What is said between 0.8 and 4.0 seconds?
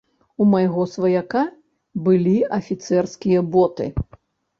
сваяка былі афіцэрскія боты.